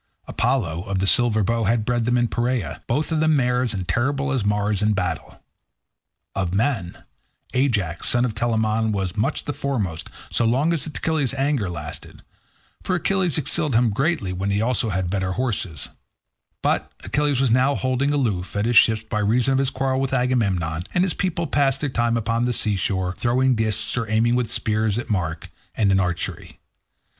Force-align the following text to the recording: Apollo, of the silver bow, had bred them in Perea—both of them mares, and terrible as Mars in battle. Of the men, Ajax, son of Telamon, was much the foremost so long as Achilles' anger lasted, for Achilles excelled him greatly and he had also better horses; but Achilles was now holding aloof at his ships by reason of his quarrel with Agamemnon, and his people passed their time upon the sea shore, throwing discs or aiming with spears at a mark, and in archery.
Apollo, 0.27 0.81
of 0.85 0.97
the 0.97 1.05
silver 1.05 1.43
bow, 1.43 1.65
had 1.65 1.85
bred 1.85 2.05
them 2.05 2.17
in 2.17 2.27
Perea—both 2.27 3.11
of 3.11 3.19
them 3.19 3.35
mares, 3.35 3.71
and 3.71 3.87
terrible 3.87 4.31
as 4.31 4.43
Mars 4.43 4.81
in 4.81 4.93
battle. 4.93 5.43
Of 6.33 6.49
the 6.49 6.57
men, 6.57 7.03
Ajax, 7.53 8.09
son 8.09 8.25
of 8.25 8.33
Telamon, 8.33 8.91
was 8.93 9.15
much 9.15 9.43
the 9.43 9.53
foremost 9.53 10.09
so 10.31 10.43
long 10.43 10.73
as 10.73 10.87
Achilles' 10.87 11.35
anger 11.35 11.69
lasted, 11.69 12.23
for 12.81 12.95
Achilles 12.95 13.37
excelled 13.37 13.75
him 13.75 13.91
greatly 13.91 14.31
and 14.31 14.51
he 14.51 14.57
had 14.57 14.63
also 14.65 15.01
better 15.03 15.33
horses; 15.33 15.89
but 16.63 16.91
Achilles 17.03 17.39
was 17.39 17.51
now 17.51 17.75
holding 17.75 18.11
aloof 18.11 18.55
at 18.55 18.65
his 18.65 18.77
ships 18.77 19.03
by 19.03 19.19
reason 19.19 19.51
of 19.51 19.59
his 19.59 19.69
quarrel 19.69 20.01
with 20.01 20.15
Agamemnon, 20.15 20.81
and 20.95 21.03
his 21.03 21.13
people 21.13 21.45
passed 21.45 21.79
their 21.79 21.91
time 21.91 22.17
upon 22.17 22.45
the 22.45 22.53
sea 22.53 22.75
shore, 22.75 23.13
throwing 23.19 23.53
discs 23.53 23.95
or 23.95 24.09
aiming 24.09 24.33
with 24.33 24.51
spears 24.51 24.97
at 24.97 25.09
a 25.09 25.11
mark, 25.11 25.51
and 25.75 25.91
in 25.91 25.99
archery. 25.99 26.59